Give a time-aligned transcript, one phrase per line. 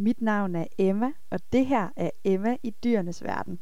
[0.00, 3.58] Mit navn er Emma, og det her er Emma i dyrenes verden.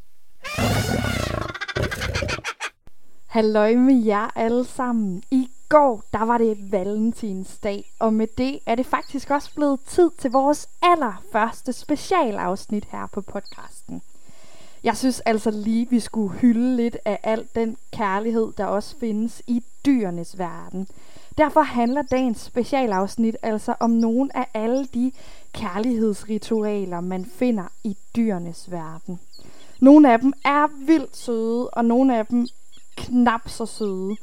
[3.27, 5.23] Halløj med jer alle sammen.
[5.31, 10.11] I går, der var det valentinsdag, og med det er det faktisk også blevet tid
[10.19, 14.03] til vores allerførste specialafsnit her på podcasten.
[14.85, 19.43] Jeg synes altså lige, vi skulle hylde lidt af al den kærlighed, der også findes
[19.47, 20.89] i dyrenes verden.
[21.39, 25.13] Derfor handler dagens specialafsnit altså om nogle af alle de
[25.57, 29.21] kærlighedsritualer, man finder i dyrenes verden.
[29.81, 32.47] Nogle af dem er vildt søde, og nogle af dem
[32.97, 34.17] knap så søde.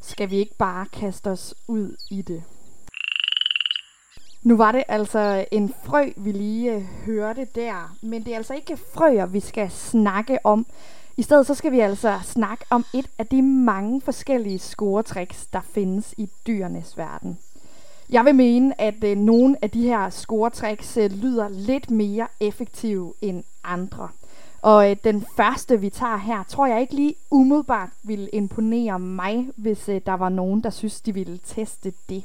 [0.00, 2.42] Skal vi ikke bare kaste os ud i det?
[4.42, 8.54] Nu var det altså en frø, vi lige øh, hørte der, men det er altså
[8.54, 10.66] ikke frøer, vi skal snakke om.
[11.16, 15.60] I stedet så skal vi altså snakke om et af de mange forskellige scoretricks, der
[15.60, 17.38] findes i dyrenes verden.
[18.10, 23.14] Jeg vil mene, at øh, nogle af de her scoretricks øh, lyder lidt mere effektive
[23.20, 24.08] end andre.
[24.62, 29.48] Og øh, den første, vi tager her, tror jeg ikke lige umiddelbart ville imponere mig,
[29.56, 32.24] hvis øh, der var nogen, der synes, de ville teste det.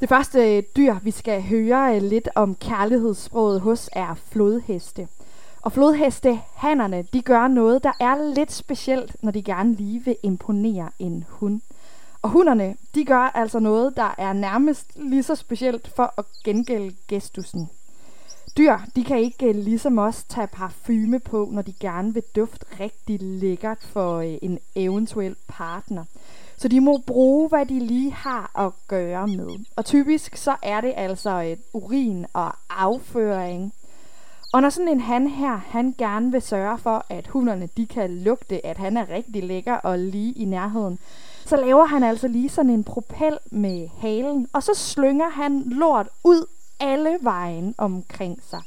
[0.00, 5.08] Det første øh, dyr, vi skal høre øh, lidt om kærlighedssproget hos, er flodheste.
[5.62, 10.16] Og flodheste, hannerne, de gør noget, der er lidt specielt, når de gerne lige vil
[10.22, 11.60] imponere en hund.
[12.22, 16.94] Og hunderne, de gør altså noget, der er nærmest lige så specielt for at gengælde
[17.08, 17.70] gestusen.
[18.56, 22.66] Dyr, de kan ikke øh, ligesom os tage parfume på, når de gerne vil dufte
[22.80, 26.04] rigtig lækkert for øh, en eventuel partner.
[26.56, 29.64] Så de må bruge, hvad de lige har at gøre med.
[29.76, 33.72] Og typisk så er det altså et urin og afføring.
[34.52, 38.10] Og når sådan en han her, han gerne vil sørge for, at hunderne de kan
[38.18, 40.98] lugte, at han er rigtig lækker og lige i nærheden,
[41.46, 46.08] så laver han altså lige sådan en propel med halen, og så slynger han lort
[46.24, 46.46] ud
[46.80, 48.62] alle vejen omkring sig.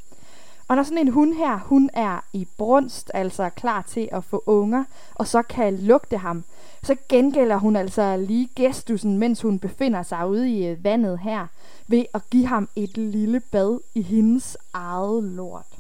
[0.68, 4.44] Og når sådan en hund her, hun er i brunst, altså klar til at få
[4.46, 4.84] unger,
[5.16, 6.44] og så kan lugte ham,
[6.84, 11.48] så gengælder hun altså lige gestusen, mens hun befinder sig ude i øh, vandet her,
[11.88, 15.75] ved at give ham et lille bad i hendes eget lort.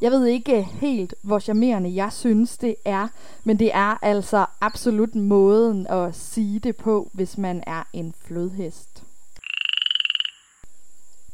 [0.00, 3.08] Jeg ved ikke helt, hvor charmerende jeg synes, det er,
[3.44, 9.02] men det er altså absolut måden at sige det på, hvis man er en flodhest.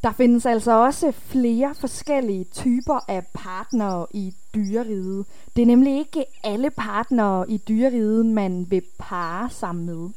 [0.03, 5.27] Der findes altså også flere forskellige typer af partnere i dyreriget.
[5.57, 10.11] Det er nemlig ikke alle partnere i dyreriget, man vil parre sig med.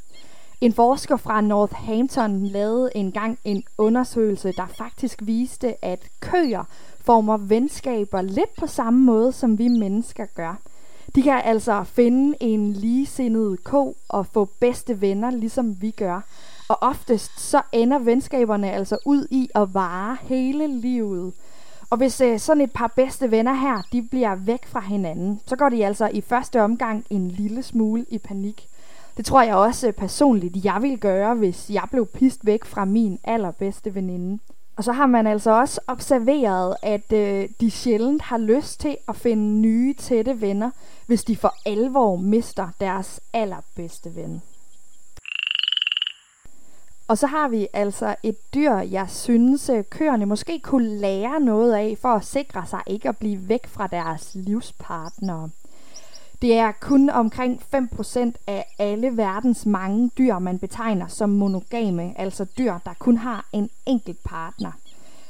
[0.62, 6.64] En forsker fra Northampton lavede engang en undersøgelse, der faktisk viste, at køer
[7.00, 10.60] former venskaber lidt på samme måde, som vi mennesker gør.
[11.16, 16.22] De kan altså finde en ligesindet ko og få bedste venner, ligesom vi gør.
[16.70, 21.34] Og oftest så ender venskaberne altså ud i at vare hele livet.
[21.90, 25.56] Og hvis øh, sådan et par bedste venner her, de bliver væk fra hinanden, så
[25.56, 28.68] går de altså i første omgang en lille smule i panik.
[29.18, 32.86] Det tror jeg også øh, personligt, jeg vil gøre, hvis jeg blev pist væk fra
[32.86, 34.40] min allerbedste veninde.
[34.78, 39.16] Og så har man altså også observeret, at øh, de sjældent har lyst til at
[39.16, 40.72] finde nye tætte venner,
[41.08, 44.42] hvis de for alvor mister deres allerbedste ven.
[47.08, 51.74] Og så har vi altså et dyr, jeg synes, øh, køerne måske kunne lære noget
[51.74, 55.50] af, for at sikre sig ikke at blive væk fra deres livspartnere.
[56.46, 62.46] Det er kun omkring 5% af alle verdens mange dyr, man betegner som monogame, altså
[62.58, 64.72] dyr, der kun har en enkelt partner.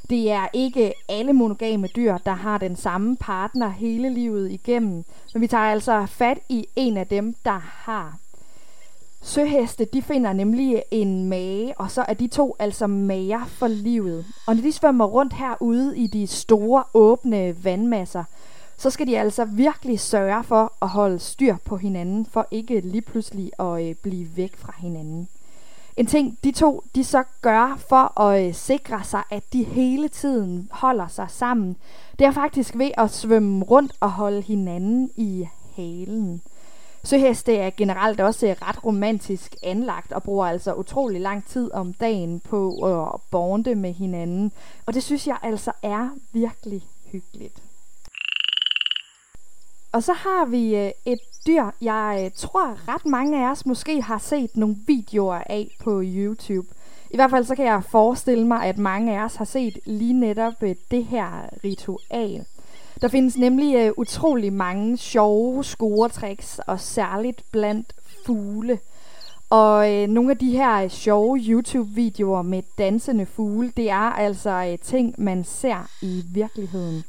[0.10, 5.04] Det er ikke alle monogame dyr, der har den samme partner hele livet igennem,
[5.34, 8.18] men vi tager altså fat i en af dem, der har.
[9.22, 14.26] Søheste, de finder nemlig en mage, og så er de to altså mager for livet.
[14.48, 18.24] Og når de svømmer rundt herude i de store, åbne vandmasser,
[18.78, 23.02] så skal de altså virkelig sørge for at holde styr på hinanden, for ikke lige
[23.02, 25.28] pludselig at øh, blive væk fra hinanden.
[25.98, 30.08] En ting, de to de så gør for at øh, sikre sig, at de hele
[30.08, 31.78] tiden holder sig sammen,
[32.20, 36.42] det er faktisk ved at svømme rundt og holde hinanden i halen.
[37.04, 41.94] Søheste er generelt også øh, ret romantisk anlagt og bruger altså utrolig lang tid om
[41.94, 44.52] dagen på at bonde med hinanden.
[44.86, 46.82] Og det synes jeg altså er virkelig
[47.12, 47.62] hyggeligt.
[49.96, 54.02] Og så har vi øh, et dyr, jeg øh, tror ret mange af os måske
[54.02, 56.68] har set nogle videoer af på YouTube.
[57.12, 60.14] I hvert fald så kan jeg forestille mig, at mange af os har set lige
[60.14, 62.46] netop øh, det her ritual.
[63.02, 67.94] Der findes nemlig øh, utrolig mange sjove scoretricks, og særligt blandt
[68.26, 68.80] fugle.
[69.50, 74.50] Og øh, nogle af de her øh, sjove YouTube-videoer med dansende fugle, det er altså
[74.72, 77.04] øh, ting, man ser i virkeligheden.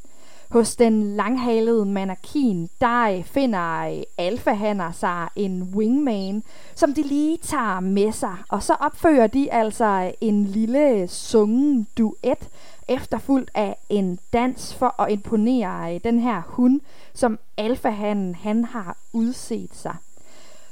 [0.50, 6.42] Hos den langhalede manakin, der øh, finder øh, alfahanner sig altså en wingman,
[6.74, 8.36] som de lige tager med sig.
[8.48, 12.48] Og så opfører de altså øh, en lille sungen duet,
[12.88, 16.80] efterfulgt af en dans for at imponere den her hund,
[17.14, 19.96] som alfahannen han har udset sig.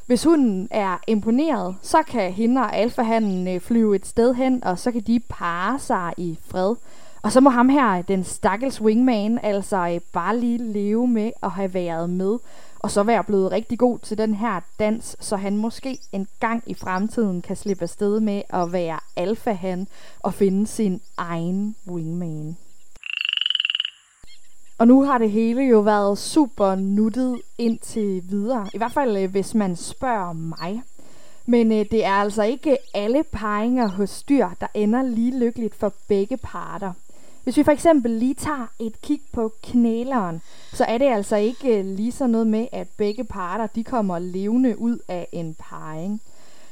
[0.07, 4.93] Hvis hunden er imponeret, så kan hende og alfahanden flyve et sted hen, og så
[4.93, 6.75] kan de parre sig i fred.
[7.25, 11.51] Og så må ham her, den stakkels wingman, altså øh, bare lige leve med at
[11.51, 12.39] have været med,
[12.79, 16.63] og så være blevet rigtig god til den her dans, så han måske en gang
[16.67, 19.89] i fremtiden kan slippe afsted med at være alfahan
[20.21, 22.57] og finde sin egen wingman.
[24.79, 28.69] Og nu har det hele jo været super nuttet indtil videre.
[28.75, 30.83] I hvert fald, øh, hvis man spørger mig.
[31.47, 35.93] Men øh, det er altså ikke alle paringer hos dyr, der ender lige lykkeligt for
[36.09, 36.93] begge parter.
[37.45, 40.43] Hvis vi for eksempel lige tager et kig på knæleren,
[40.73, 44.19] så er det altså ikke øh, lige så noget med, at begge parter de kommer
[44.19, 46.21] levende ud af en parring.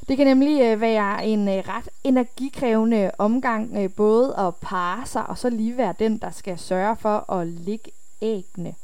[0.08, 5.38] Det kan nemlig øh, være en øh, ret energikrævende omgang både at parre sig og
[5.38, 7.90] så lige være den, der skal sørge for at ligge
[8.22, 8.74] ægne.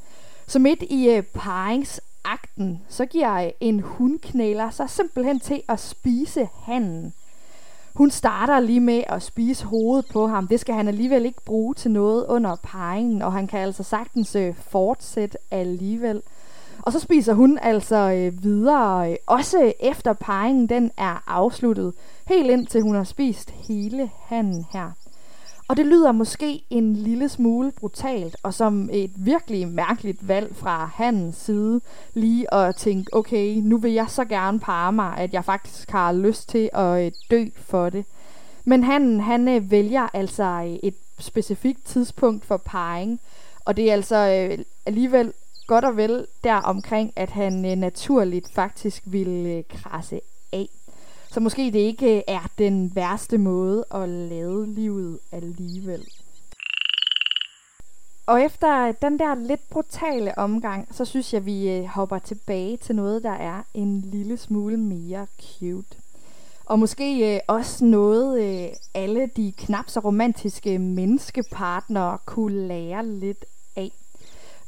[0.46, 7.12] Så midt i paringsakten, så giver en hundknæler sig simpelthen til at spise handen.
[7.98, 10.48] Hun starter lige med at spise hovedet på ham.
[10.48, 14.36] Det skal han alligevel ikke bruge til noget under parringen, og han kan altså sagtens
[14.36, 16.22] øh, fortsætte alligevel.
[16.82, 21.94] Og så spiser hun altså øh, videre, øh, også efter parringen den er afsluttet,
[22.26, 24.90] helt indtil hun har spist hele handen her.
[25.68, 30.90] Og det lyder måske en lille smule brutalt, og som et virkelig mærkeligt valg fra
[30.94, 31.80] hans side,
[32.14, 36.12] lige at tænke, okay, nu vil jeg så gerne parre mig, at jeg faktisk har
[36.12, 38.04] lyst til at øh, dø for det.
[38.64, 43.20] Men han, han øh, vælger altså øh, et specifikt tidspunkt for parring,
[43.64, 44.16] og det er altså
[44.86, 45.32] alligevel
[45.66, 50.20] godt og vel der omkring, at han naturligt faktisk vil krasse
[50.52, 50.68] af.
[51.30, 56.06] Så måske det ikke øh, er den værste måde at lade livet alligevel.
[58.26, 62.96] Og efter den der lidt brutale omgang, så synes jeg, vi øh, hopper tilbage til
[62.96, 65.96] noget, der er en lille smule mere cute.
[66.66, 73.44] Og måske øh, også noget, øh, alle de knap så romantiske menneskepartnere kunne lære lidt
[73.76, 73.92] af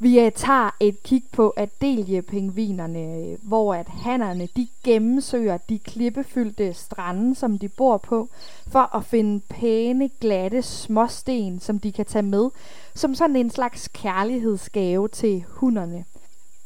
[0.02, 6.74] vi uh, tager et kig på Adelie-pingvinerne, øh, hvor at hannerne de gennemsøger de klippefyldte
[6.74, 8.28] strande, som de bor på,
[8.68, 12.50] for at finde pæne, glatte småsten, som de kan tage med,
[12.94, 16.04] som sådan en slags kærlighedsgave til hunderne.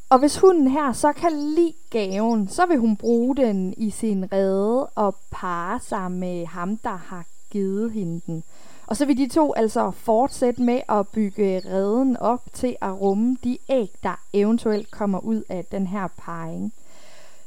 [0.09, 4.33] Og hvis hunden her så kan lide gaven, så vil hun bruge den i sin
[4.33, 8.45] rede og parre sig med ham, der har givet hende den.
[8.87, 13.37] Og så vil de to altså fortsætte med at bygge reden op til at rumme
[13.45, 16.73] de æg, der eventuelt kommer ud af den her parring.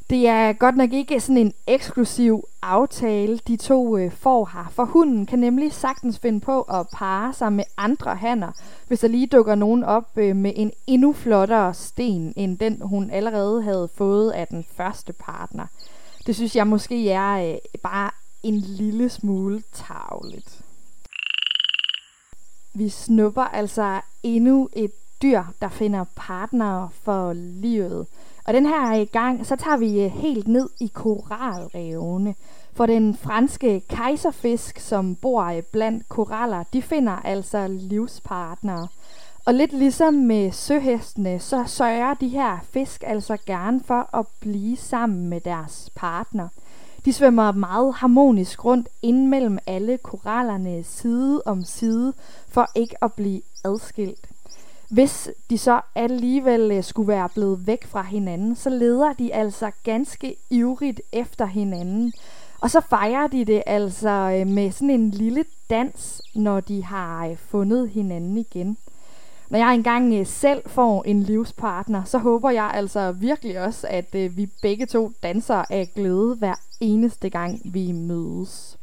[0.09, 4.85] Det er godt nok ikke sådan en eksklusiv aftale, de to øh, får her, for
[4.85, 8.51] hunden kan nemlig sagtens finde på at parre sig med andre hanner,
[8.87, 13.09] hvis der lige dukker nogen op øh, med en endnu flottere sten, end den hun
[13.09, 15.65] allerede havde fået af den første partner.
[16.25, 18.11] Det synes jeg måske er øh, bare
[18.43, 20.61] en lille smule tavligt.
[22.77, 24.91] Vi snupper altså endnu et
[25.21, 28.07] dyr, der finder partnere for livet.
[28.45, 32.35] Og den her gang, så tager vi øh, helt ned i koralrevene.
[32.73, 38.87] For den franske kejserfisk, som bor øh, blandt koraller, de finder altså livspartnere.
[39.45, 44.77] Og lidt ligesom med søhestene, så sørger de her fisk altså gerne for at blive
[44.77, 46.47] sammen med deres partner.
[47.07, 52.13] De svømmer meget harmonisk rundt ind mellem alle korallerne side om side,
[52.49, 54.29] for ikke at blive adskilt.
[54.89, 59.71] Hvis de så alligevel øh, skulle være blevet væk fra hinanden, så leder de altså
[59.83, 62.13] ganske ivrigt efter hinanden.
[62.61, 67.27] Og så fejrer de det altså øh, med sådan en lille dans, når de har
[67.27, 68.77] øh, fundet hinanden igen.
[69.49, 74.49] Når jeg engang selv får en livspartner, så håber jeg altså virkelig også, at vi
[74.61, 78.77] begge to danser af glæde hver eneste gang, vi mødes.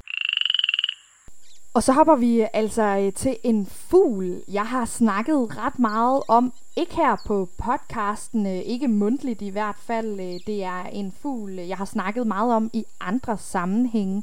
[1.74, 6.52] Og så hopper vi altså øh, til en fugl, jeg har snakket ret meget om.
[6.76, 10.20] Ikke her på podcasten, øh, ikke mundtligt i hvert fald.
[10.20, 14.22] Øh, det er en fugl, jeg har snakket meget om i andre sammenhænge.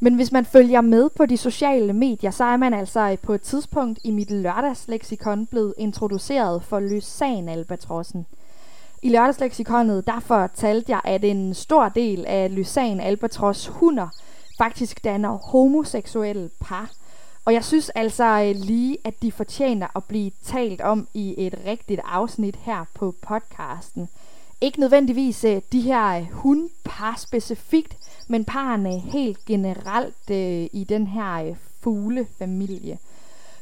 [0.00, 3.42] Men hvis man følger med på de sociale medier, så er man altså på et
[3.42, 8.26] tidspunkt i mit lørdagsleksikon blevet introduceret for lysanalbatrossen.
[9.02, 14.08] I lørdagsleksikonet, der fortalte jeg, at en stor del af Lysan Albatros hunder
[14.58, 16.90] faktisk danner homoseksuelle par.
[17.44, 21.54] Og jeg synes altså øh, lige, at de fortjener at blive talt om i et
[21.66, 24.08] rigtigt afsnit her på podcasten.
[24.60, 27.96] Ikke nødvendigvis øh, de her øh, hundpar specifikt,
[28.28, 30.30] men parerne helt generelt
[30.72, 32.98] i den her fuglefamilie.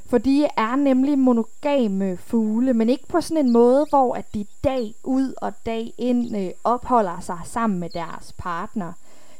[0.09, 4.47] For de er nemlig monogame fugle, men ikke på sådan en måde, hvor at de
[4.65, 8.93] dag ud og dag ind øh, opholder sig sammen med deres partner.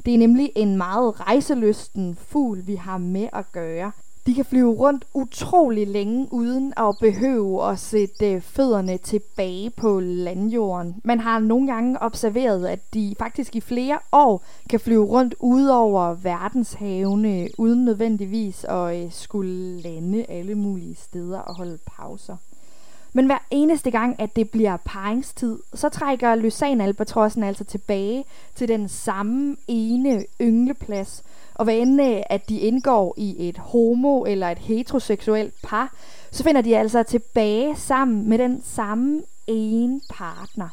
[0.07, 3.93] Det er nemlig en meget rejselysten fugl, vi har med at gøre.
[4.29, 10.01] De kan flyve rundt utrolig længe uden at behøve at sætte øh, fødderne tilbage på
[10.01, 11.01] landjorden.
[11.05, 15.67] Man har nogle gange observeret, at de faktisk i flere år kan flyve rundt ud
[15.67, 22.37] over verdenshavene, uden nødvendigvis at øh, skulle lande alle mulige steder og holde pauser.
[23.13, 28.25] Men hver eneste gang, at det bliver paringstid, så trækker lysanalbatrossen altså tilbage
[28.55, 31.23] til den samme ene yngleplads.
[31.55, 35.95] Og hvad end øh, at de indgår i et homo- eller et heteroseksuelt par,
[36.31, 40.69] så finder de altså tilbage sammen med den samme ene partner.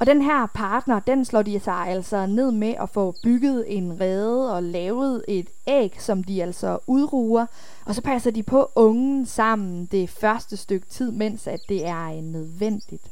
[0.00, 4.00] Og den her partner, den slår de sig altså ned med at få bygget en
[4.00, 7.46] rede og lavet et æg, som de altså udruer.
[7.86, 12.04] Og så passer de på ungen sammen det første stykke tid, mens at det er
[12.04, 13.08] øh, nødvendigt.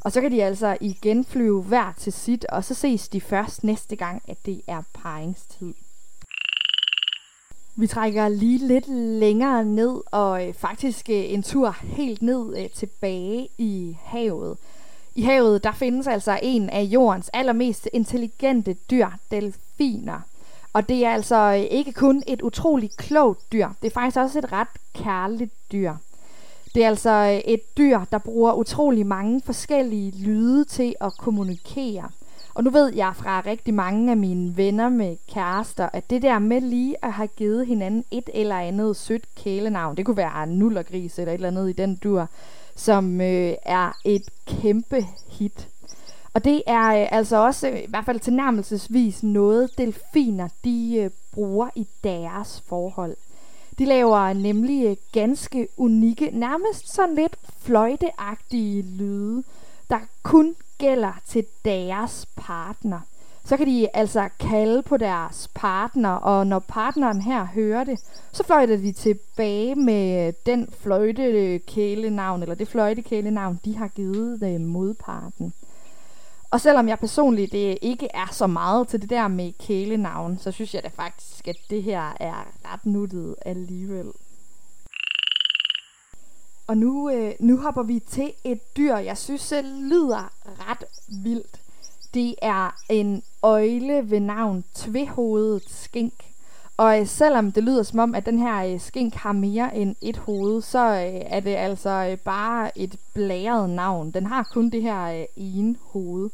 [0.00, 3.64] Og så kan de altså igen flyve hver til sit, og så ses de først
[3.64, 5.74] næste gang, at det er paringstid.
[7.76, 13.48] Vi trækker lige lidt længere ned, og øh, faktisk øh, en tur helt ned tilbage
[13.58, 14.58] i havet.
[15.14, 20.20] I havet der findes altså en af jordens allermest intelligente dyr, delfiner.
[20.72, 24.38] Og det er altså øh, ikke kun et utroligt klogt dyr, det er faktisk også
[24.38, 25.94] et ret kærligt dyr.
[26.74, 32.10] Det er altså øh, et dyr, der bruger utrolig mange forskellige lyde til at kommunikere.
[32.54, 36.38] Og nu ved jeg fra rigtig mange af mine venner med kærester, at det der
[36.38, 41.18] med lige at have givet hinanden et eller andet sødt kælenavn, det kunne være nullergris
[41.18, 42.28] eller et eller andet i den dur,
[42.80, 45.68] som øh, er et kæmpe hit.
[46.34, 51.10] Og det er øh, altså også, øh, i hvert fald tilnærmelsesvis, noget delfiner de øh,
[51.32, 53.16] bruger i deres forhold.
[53.78, 59.42] De laver nemlig øh, ganske unikke, nærmest sådan lidt fløjteagtige lyde,
[59.90, 63.00] der kun gælder til deres partner
[63.44, 68.00] så kan de altså kalde på deres partner, og når partneren her hører det,
[68.32, 75.52] så fløjter de tilbage med den fløjtekælenavn, eller det fløjtekælenavn, de har givet øh, modparten.
[76.50, 80.50] Og selvom jeg personligt det ikke er så meget til det der med kælenavn, så
[80.50, 84.06] synes jeg da faktisk, at det her er ret nuttet alligevel.
[86.66, 90.84] Og nu, øh, nu hopper vi til et dyr, jeg synes øh, lyder ret
[91.24, 91.60] vildt.
[92.14, 96.14] Det er en øjle ved navn tvehovedet skink.
[96.76, 99.96] Og øh, selvom det lyder som om, at den her øh, skink har mere end
[100.00, 104.10] et hoved, så øh, er det altså øh, bare et blæret navn.
[104.10, 106.30] Den har kun det her øh, ene hoved.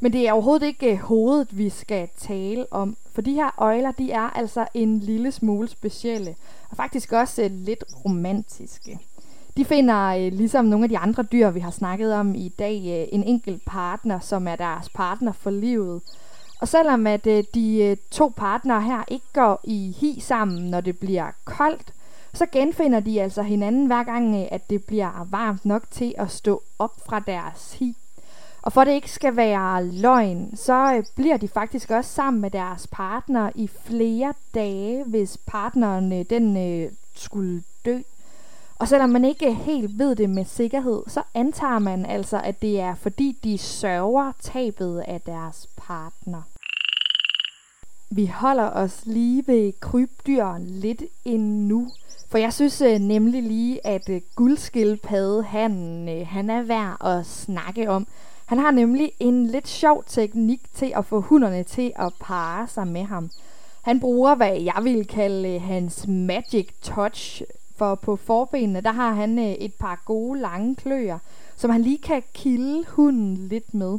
[0.00, 2.96] Men det er overhovedet ikke øh, hovedet, vi skal tale om.
[3.12, 6.36] For de her øjler, de er altså en lille smule specielle.
[6.70, 8.98] Og faktisk også lidt romantiske.
[9.58, 12.76] De finder, øh, ligesom nogle af de andre dyr, vi har snakket om i dag,
[12.86, 16.02] øh, en enkelt partner, som er deres partner for livet.
[16.60, 20.80] Og selvom at øh, de øh, to partnere her ikke går i hi sammen, når
[20.80, 21.92] det bliver koldt,
[22.34, 26.30] så genfinder de altså hinanden hver gang, øh, at det bliver varmt nok til at
[26.30, 27.96] stå op fra deres hi.
[28.62, 32.50] Og for det ikke skal være løgn, så øh, bliver de faktisk også sammen med
[32.50, 37.98] deres partner i flere dage, hvis partneren øh, den øh, skulle dø.
[38.78, 42.80] Og selvom man ikke helt ved det med sikkerhed, så antager man altså, at det
[42.80, 46.42] er fordi de sørger tabet af deres partner.
[48.10, 51.88] Vi holder os lige ved krybdyr lidt endnu.
[52.30, 57.26] For jeg synes øh, nemlig lige, at øh, guldskildpadde, han, øh, han er værd at
[57.26, 58.06] snakke om.
[58.46, 62.86] Han har nemlig en lidt sjov teknik til at få hunderne til at parre sig
[62.86, 63.30] med ham.
[63.82, 67.42] Han bruger, hvad jeg vil kalde øh, hans magic touch,
[67.78, 71.18] for på forbenene, der har han øh, et par gode lange kløer,
[71.56, 73.98] som han lige kan kilde hunden lidt med.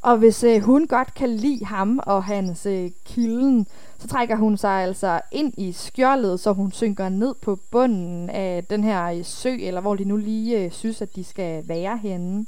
[0.00, 3.66] Og hvis øh, hun godt kan lide ham og hans øh, kilden,
[3.98, 8.64] så trækker hun sig altså ind i skjoldet, så hun synker ned på bunden af
[8.70, 11.96] den her øh, sø, eller hvor de nu lige øh, synes, at de skal være
[11.96, 12.46] henne.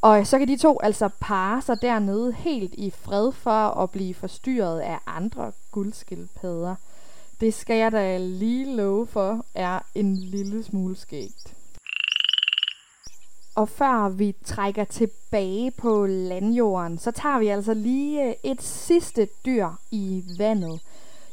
[0.00, 4.14] Og så kan de to altså parre sig dernede helt i fred for at blive
[4.14, 6.74] forstyrret af andre guldskildpadder.
[7.40, 11.54] Det skal jeg da lige love for, er en lille smule skægt.
[13.56, 19.28] Og før vi trækker tilbage på landjorden, så tager vi altså lige øh, et sidste
[19.46, 20.80] dyr i vandet.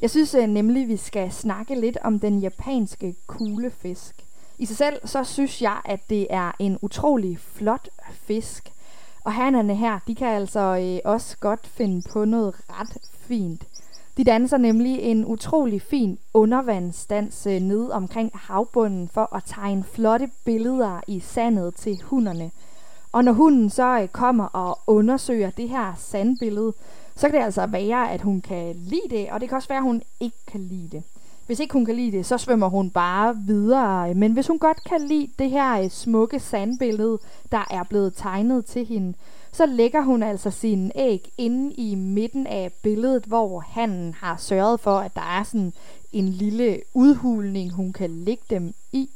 [0.01, 4.15] Jeg synes øh, nemlig, vi skal snakke lidt om den japanske kuglefisk.
[4.57, 8.71] I sig selv, så synes jeg, at det er en utrolig flot fisk.
[9.23, 13.63] Og hannerne her, de kan altså øh, også godt finde på noget ret fint.
[14.17, 20.29] De danser nemlig en utrolig fin undervandsdans øh, ned omkring havbunden for at tegne flotte
[20.45, 22.51] billeder i sandet til hunderne.
[23.11, 26.73] Og når hunden så øh, kommer og undersøger det her sandbillede,
[27.15, 29.77] så kan det altså være, at hun kan lide det, og det kan også være,
[29.77, 31.03] at hun ikke kan lide det.
[31.47, 34.13] Hvis ikke hun kan lide det, så svømmer hun bare videre.
[34.13, 37.19] Men hvis hun godt kan lide det her øh, smukke sandbillede,
[37.51, 39.13] der er blevet tegnet til hende,
[39.51, 44.79] så lægger hun altså sine æg inde i midten af billedet, hvor han har sørget
[44.79, 45.73] for, at der er sådan
[46.13, 49.09] en lille udhulning, hun kan lægge dem i.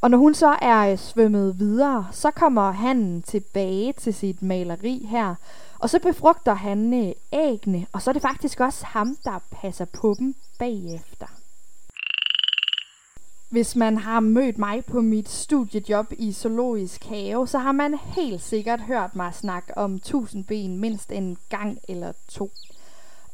[0.00, 5.06] Og når hun så er øh, svømmet videre, så kommer han tilbage til sit maleri
[5.10, 5.34] her,
[5.78, 9.84] og så befrugter han øh, æggene, og så er det faktisk også ham, der passer
[9.84, 11.26] på dem bagefter.
[13.52, 18.42] Hvis man har mødt mig på mit studiejob i Zoologisk Have, så har man helt
[18.42, 22.50] sikkert hørt mig snakke om tusindben mindst en gang eller to.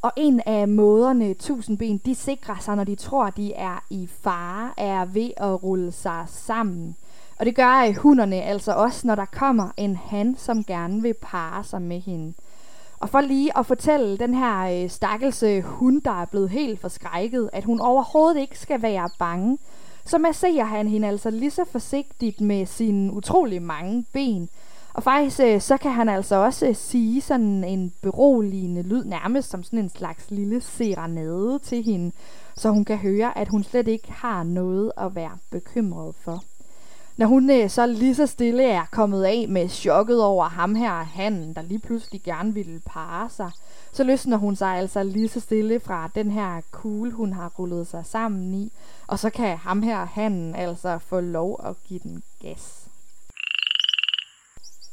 [0.01, 4.71] Og en af måderne tusindben de sikrer sig, når de tror, de er i fare,
[4.77, 6.95] er ved at rulle sig sammen.
[7.39, 11.63] Og det gør hunderne altså også, når der kommer en han, som gerne vil parre
[11.63, 12.33] sig med hende.
[12.99, 16.81] Og for lige at fortælle den her øh, stakkelse øh, hund, der er blevet helt
[16.81, 19.57] forskrækket, at hun overhovedet ikke skal være bange,
[20.09, 24.49] så masserer han hende altså lige så forsigtigt med sine utrolig mange ben.
[24.93, 29.49] Og faktisk øh, så kan han altså også øh, sige sådan en beroligende lyd, nærmest
[29.49, 32.11] som sådan en slags lille serenade til hende,
[32.55, 36.43] så hun kan høre, at hun slet ikke har noget at være bekymret for.
[37.17, 40.91] Når hun øh, så lige så stille er kommet af med chokket over ham her,
[40.91, 43.51] han, der lige pludselig gerne ville parre sig,
[43.91, 47.87] så løsner hun sig altså lige så stille fra den her kugle, hun har rullet
[47.87, 48.71] sig sammen i,
[49.07, 52.89] og så kan ham her, han, altså få lov at give den gas.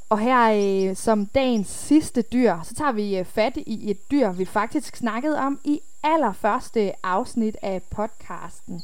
[0.08, 4.30] Og her øh, som dagens sidste dyr, så tager vi øh, fat i et dyr,
[4.30, 8.82] vi faktisk snakkede om i allerførste afsnit af podcasten.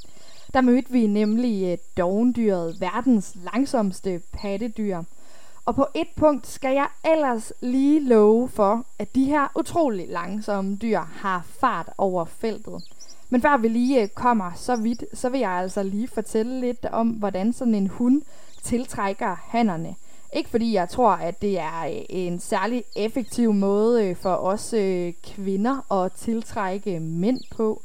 [0.55, 5.03] Der mødte vi nemlig øh, dogendyret, verdens langsomste pattedyr.
[5.65, 10.77] Og på et punkt skal jeg ellers lige love for, at de her utrolig langsomme
[10.77, 12.83] dyr har fart over feltet.
[13.31, 16.87] Men før vi lige øh, kommer så vidt, så vil jeg altså lige fortælle lidt
[16.93, 18.23] om, hvordan sådan en hund
[18.63, 19.95] tiltrækker hannerne.
[20.33, 24.75] Ikke fordi jeg tror, at det er øh, en særlig effektiv måde øh, for os
[25.23, 27.83] kvinder at tiltrække mænd på.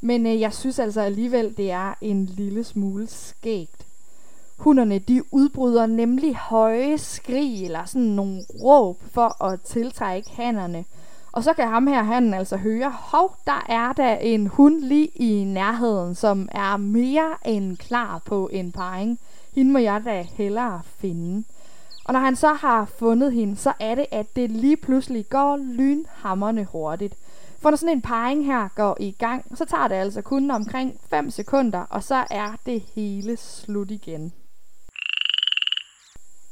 [0.00, 3.86] Men jeg synes altså alligevel, det er en lille smule skægt.
[4.60, 10.84] Hunderne de udbryder nemlig høje skrig eller sådan nogle råb for at tiltrække hannerne.
[11.32, 15.06] Og så kan ham her, han altså høre, hov, der er der en hund lige
[15.06, 19.18] i nærheden, som er mere end klar på en parring.
[19.54, 21.44] Hende må jeg da hellere finde.
[22.04, 25.56] Og når han så har fundet hende, så er det, at det lige pludselig går
[25.56, 27.14] lynhammerne hurtigt.
[27.60, 31.00] For når sådan en parring her går i gang, så tager det altså kun omkring
[31.10, 34.32] 5 sekunder, og så er det hele slut igen.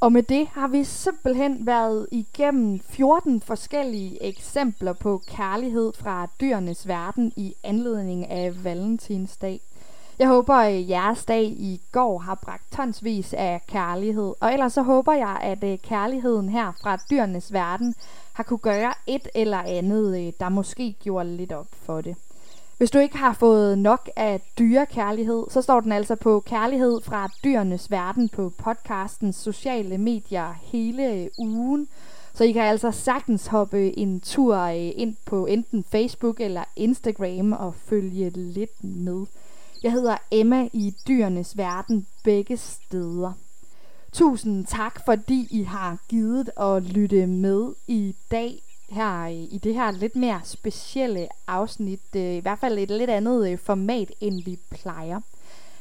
[0.01, 6.89] Og med det har vi simpelthen været igennem 14 forskellige eksempler på kærlighed fra dyrenes
[6.89, 9.61] verden i anledning af Valentinsdag.
[10.19, 14.83] Jeg håber, at jeres dag i går har bragt tonsvis af kærlighed, og ellers så
[14.83, 17.95] håber jeg, at øh, kærligheden her fra dyrenes verden
[18.33, 22.17] har kunne gøre et eller andet, øh, der måske gjorde lidt op for det.
[22.79, 27.29] Hvis du ikke har fået nok af dyrekærlighed, så står den altså på Kærlighed fra
[27.45, 31.89] dyrenes verden på podcastens sociale medier hele ugen.
[32.35, 37.53] Så I kan altså sagtens hoppe en tur øh, ind på enten Facebook eller Instagram
[37.53, 39.27] og følge lidt med.
[39.83, 43.33] Jeg hedder Emma i dyrenes verden begge steder.
[44.13, 49.91] Tusind tak, fordi I har givet at lytte med i dag her i det her
[49.91, 52.01] lidt mere specielle afsnit.
[52.17, 55.21] Øh, I hvert fald et lidt andet øh, format, end vi plejer.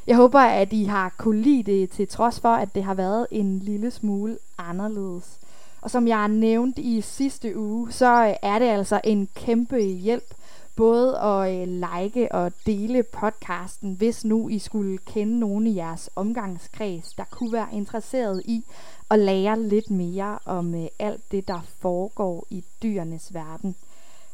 [0.08, 3.28] Jeg håber, at I har kunne lide det, til trods for, at det har været
[3.32, 5.40] en lille smule anderledes.
[5.82, 10.34] Og som jeg nævnte i sidste uge, så øh, er det altså en kæmpe hjælp
[10.78, 16.10] både at øh, like og dele podcasten, hvis nu I skulle kende nogen i jeres
[16.16, 18.64] omgangskreds, der kunne være interesseret i
[19.10, 23.76] og lære lidt mere om øh, alt det, der foregår i dyrenes verden.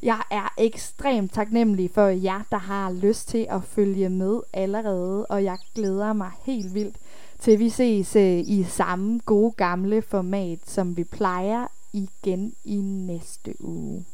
[0.04, 5.44] Jeg er ekstremt taknemmelig for jer, der har lyst til at følge med allerede, og
[5.44, 6.96] jeg glæder mig helt vildt
[7.40, 13.54] Til vi ses øh, i samme gode gamle format, som vi plejer igen i næste
[13.60, 14.06] uge.